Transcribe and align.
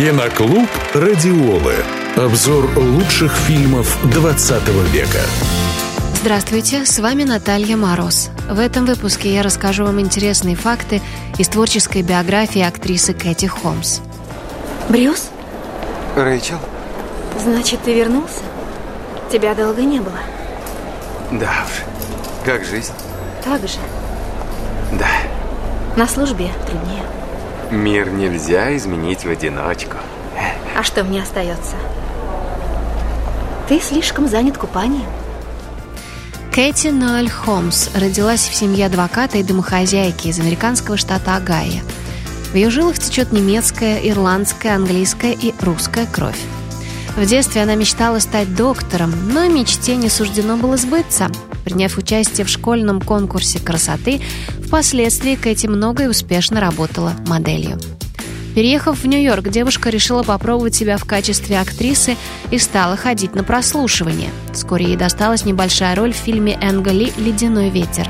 Киноклуб 0.00 0.66
«Радиолы». 0.94 1.74
Обзор 2.16 2.70
лучших 2.78 3.36
фильмов 3.36 3.98
20 4.10 4.66
века. 4.94 5.20
Здравствуйте, 6.14 6.86
с 6.86 6.98
вами 7.00 7.24
Наталья 7.24 7.76
Мороз. 7.76 8.30
В 8.48 8.58
этом 8.60 8.86
выпуске 8.86 9.34
я 9.34 9.42
расскажу 9.42 9.84
вам 9.84 10.00
интересные 10.00 10.56
факты 10.56 11.02
из 11.36 11.48
творческой 11.48 12.00
биографии 12.00 12.62
актрисы 12.62 13.12
Кэти 13.12 13.44
Холмс. 13.44 14.00
Брюс? 14.88 15.28
Рэйчел? 16.16 16.56
Значит, 17.38 17.80
ты 17.82 17.92
вернулся? 17.92 18.40
Тебя 19.30 19.54
долго 19.54 19.82
не 19.82 20.00
было. 20.00 20.20
Да 21.30 21.66
уж. 21.66 21.84
Как 22.46 22.64
жизнь? 22.64 22.94
Так 23.44 23.60
же. 23.68 23.76
Да. 24.98 25.10
На 25.94 26.08
службе 26.08 26.48
труднее. 26.66 27.04
Мир 27.70 28.10
нельзя 28.10 28.76
изменить 28.76 29.24
в 29.24 29.30
одиночку. 29.30 29.96
А 30.76 30.82
что 30.82 31.04
мне 31.04 31.22
остается? 31.22 31.76
Ты 33.68 33.80
слишком 33.80 34.26
занят 34.26 34.58
купанием. 34.58 35.06
Кэти 36.52 36.88
Ноэль 36.88 37.30
Холмс 37.30 37.90
родилась 37.94 38.48
в 38.48 38.54
семье 38.54 38.86
адвоката 38.86 39.38
и 39.38 39.44
домохозяйки 39.44 40.28
из 40.28 40.40
американского 40.40 40.96
штата 40.96 41.36
Огайо. 41.36 41.80
В 42.50 42.56
ее 42.56 42.70
жилах 42.70 42.98
течет 42.98 43.30
немецкая, 43.30 43.98
ирландская, 43.98 44.74
английская 44.74 45.32
и 45.32 45.54
русская 45.60 46.06
кровь. 46.06 46.40
В 47.16 47.24
детстве 47.24 47.62
она 47.62 47.76
мечтала 47.76 48.18
стать 48.18 48.56
доктором, 48.56 49.12
но 49.32 49.46
мечте 49.46 49.94
не 49.94 50.08
суждено 50.08 50.56
было 50.56 50.76
сбыться. 50.76 51.28
Приняв 51.64 51.98
участие 51.98 52.44
в 52.44 52.48
школьном 52.48 53.00
конкурсе 53.00 53.58
красоты, 53.58 54.20
впоследствии 54.64 55.34
Кэти 55.34 55.66
много 55.66 56.04
и 56.04 56.08
успешно 56.08 56.60
работала 56.60 57.14
моделью. 57.26 57.78
Переехав 58.54 58.98
в 58.98 59.06
Нью-Йорк, 59.06 59.48
девушка 59.48 59.90
решила 59.90 60.22
попробовать 60.22 60.74
себя 60.74 60.96
в 60.96 61.04
качестве 61.04 61.60
актрисы 61.60 62.16
и 62.50 62.58
стала 62.58 62.96
ходить 62.96 63.34
на 63.34 63.44
прослушивание. 63.44 64.30
Вскоре 64.52 64.86
ей 64.86 64.96
досталась 64.96 65.44
небольшая 65.44 65.94
роль 65.94 66.12
в 66.12 66.16
фильме 66.16 66.58
Энга 66.60 66.90
Ли 66.90 67.12
«Ледяной 67.16 67.70
ветер». 67.70 68.08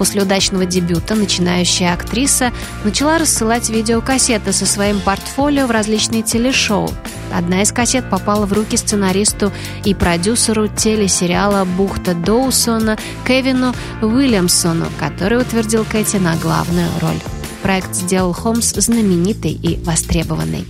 После 0.00 0.22
удачного 0.22 0.64
дебюта 0.64 1.14
начинающая 1.14 1.92
актриса 1.92 2.54
начала 2.84 3.18
рассылать 3.18 3.68
видеокассеты 3.68 4.50
со 4.50 4.64
своим 4.64 4.98
портфолио 4.98 5.66
в 5.66 5.70
различные 5.70 6.22
телешоу. 6.22 6.90
Одна 7.30 7.60
из 7.60 7.70
кассет 7.70 8.08
попала 8.08 8.46
в 8.46 8.52
руки 8.54 8.78
сценаристу 8.78 9.52
и 9.84 9.92
продюсеру 9.92 10.68
телесериала 10.68 11.66
«Бухта 11.66 12.14
Доусона» 12.14 12.96
Кевину 13.26 13.74
Уильямсону, 14.00 14.86
который 14.98 15.36
утвердил 15.36 15.84
Кэти 15.84 16.16
на 16.16 16.34
главную 16.36 16.88
роль. 17.02 17.20
Проект 17.62 17.94
сделал 17.94 18.32
Холмс 18.32 18.72
знаменитой 18.72 19.52
и 19.52 19.84
востребованной. 19.84 20.64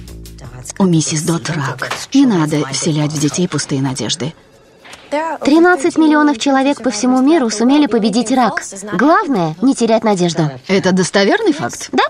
У 0.80 0.86
миссис 0.86 1.22
Дот 1.22 1.50
рак. 1.50 1.92
Не 2.12 2.26
надо 2.26 2.66
вселять 2.72 3.12
в 3.12 3.20
детей 3.20 3.46
пустые 3.46 3.80
надежды. 3.80 4.34
13 5.10 5.98
миллионов 5.98 6.38
человек 6.38 6.82
по 6.82 6.90
всему 6.90 7.20
миру 7.20 7.50
сумели 7.50 7.86
победить 7.86 8.30
рак. 8.30 8.62
Главное– 8.92 9.56
не 9.62 9.74
терять 9.74 10.04
надежду. 10.04 10.50
Это 10.68 10.92
достоверный 10.92 11.52
факт? 11.52 11.90
Да. 11.92 12.04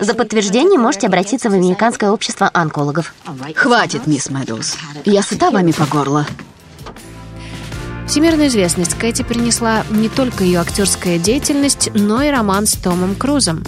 За 0.00 0.14
подтверждением 0.14 0.80
можете 0.80 1.06
обратиться 1.06 1.50
в 1.50 1.54
Американское 1.54 2.10
общество 2.10 2.50
онкологов. 2.52 3.14
Хватит, 3.54 4.06
мисс 4.06 4.30
Мэдоуз. 4.30 4.76
Я 5.04 5.22
сыта 5.22 5.50
вами 5.50 5.72
по 5.72 5.84
горло. 5.84 6.26
Всемирную 8.06 8.48
известность 8.48 8.94
Кэти 8.94 9.22
принесла 9.22 9.84
не 9.90 10.08
только 10.08 10.42
ее 10.42 10.60
актерская 10.60 11.18
деятельность, 11.18 11.90
но 11.92 12.22
и 12.22 12.30
роман 12.30 12.66
с 12.66 12.72
Томом 12.72 13.14
Крузом. 13.14 13.62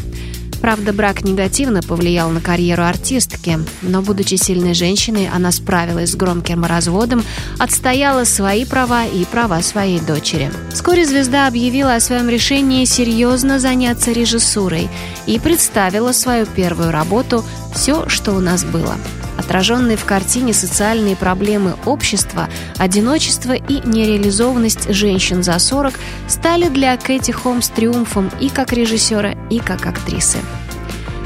Правда, 0.61 0.92
брак 0.92 1.25
негативно 1.25 1.83
повлиял 1.83 2.30
на 2.30 2.41
карьеру 2.41 2.84
артистки, 2.84 3.58
но, 3.83 4.03
будучи 4.03 4.34
сильной 4.34 4.75
женщиной, 4.75 5.28
она 5.33 5.52
справилась 5.52 6.12
с 6.12 6.17
громким 6.17 6.64
разводом, 6.64 7.25
отстояла 7.58 8.25
свои 8.25 8.64
права 8.64 9.06
и 9.06 9.25
права 9.25 9.62
своей 9.62 10.00
дочери. 10.00 10.51
Вскоре 10.73 11.07
звезда 11.07 11.46
объявила 11.46 11.95
о 11.95 12.01
своем 12.01 12.29
решении 12.29 12.84
серьезно 12.84 13.58
заняться 13.58 14.12
режиссурой 14.12 14.89
и 15.27 15.39
представила 15.39 16.12
свою 16.12 16.46
первую 16.46 16.90
работу 16.90 17.45
«Все, 17.74 18.08
что 18.08 18.33
у 18.33 18.40
нас 18.40 18.64
было». 18.64 18.96
Отраженные 19.39 19.96
в 19.96 20.05
картине 20.05 20.52
социальные 20.52 21.17
проблемы 21.17 21.74
общества, 21.86 22.51
одиночество 22.77 23.52
и 23.55 23.80
нереализованность 23.86 24.92
женщин 24.92 25.42
за 25.42 25.58
40 25.58 25.95
стали 26.29 26.68
для 26.68 26.95
Кэти 26.98 27.30
Холмс 27.30 27.68
триумфом 27.70 28.30
и 28.39 28.51
как 28.51 28.74
режиссера, 28.74 29.34
и 29.48 29.58
как 29.58 29.86
актрисы. 29.86 30.39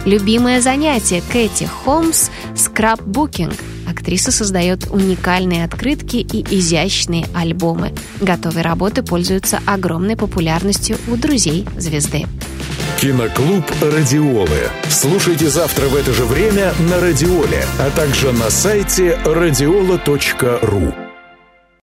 Любимое 0.04 0.60
занятие 0.60 1.22
Кэти 1.32 1.64
Холмс– 1.64 2.28
скраббукинг. 2.56 3.54
Актриса 3.88 4.30
создает 4.30 4.90
уникальные 4.90 5.64
открытки 5.64 6.16
и 6.16 6.44
изящные 6.58 7.26
альбомы. 7.34 7.94
Готовые 8.20 8.62
работы 8.62 9.02
пользуются 9.02 9.60
огромной 9.64 10.16
популярностью 10.16 10.98
у 11.08 11.16
друзей 11.16 11.66
звезды. 11.78 12.26
Киноклуб 13.00 13.64
«Радиолы». 13.80 14.70
Слушайте 14.88 15.48
завтра 15.48 15.86
в 15.86 15.96
это 15.96 16.12
же 16.12 16.24
время 16.24 16.74
на 16.90 17.00
«Радиоле», 17.00 17.64
а 17.78 17.90
также 17.90 18.32
на 18.32 18.50
сайте 18.50 19.18
радиола.ру. 19.24 21.03